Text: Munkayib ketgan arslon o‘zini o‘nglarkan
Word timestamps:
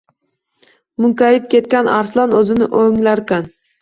Munkayib 1.03 1.45
ketgan 1.53 1.91
arslon 1.99 2.35
o‘zini 2.41 2.69
o‘nglarkan 2.81 3.47